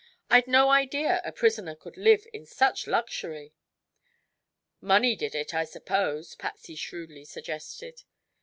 [0.31, 3.53] I'd no idea a prisoner could live in such luxury."
[4.81, 8.01] "Money did it, I suppose," Patsy shrewdly suggested.